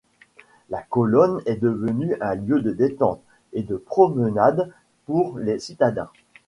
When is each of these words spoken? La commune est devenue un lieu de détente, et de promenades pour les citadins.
La 0.71 0.81
commune 0.81 1.43
est 1.45 1.57
devenue 1.61 2.15
un 2.21 2.33
lieu 2.33 2.59
de 2.59 2.71
détente, 2.71 3.21
et 3.53 3.61
de 3.61 3.75
promenades 3.77 4.71
pour 5.05 5.37
les 5.37 5.59
citadins. 5.59 6.09